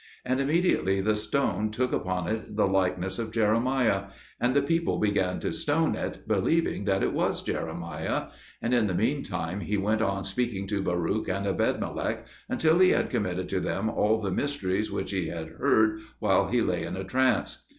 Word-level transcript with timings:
And 0.25 0.41
immediately 0.41 0.99
the 0.99 1.15
stone 1.15 1.69
took 1.69 1.93
upon 1.93 2.27
it 2.27 2.55
the 2.55 2.65
likeness 2.65 3.19
of 3.19 3.29
Jeremiah, 3.31 4.05
and 4.39 4.55
the 4.55 4.61
people 4.63 4.97
began 4.97 5.39
to 5.41 5.51
stone 5.51 5.93
it, 5.93 6.27
believing 6.27 6.85
that 6.85 7.03
it 7.03 7.13
was 7.13 7.43
Jeremiah. 7.43 8.29
And 8.63 8.73
in 8.73 8.87
the 8.87 8.95
meantime 8.95 9.59
he 9.59 9.77
went 9.77 10.01
on 10.01 10.23
speaking 10.23 10.65
to 10.69 10.81
Baruch 10.81 11.29
and 11.29 11.45
Ebedmelech 11.45 12.25
until 12.49 12.79
he 12.79 12.89
had 12.89 13.11
committed 13.11 13.47
to 13.49 13.59
them 13.59 13.91
all 13.91 14.19
the 14.19 14.31
mysteries 14.31 14.91
which 14.91 15.11
he 15.11 15.27
had 15.27 15.49
heard 15.49 15.99
while 16.17 16.47
he 16.47 16.63
lay 16.63 16.81
in 16.83 16.97
a 16.97 17.03
trance. 17.03 17.63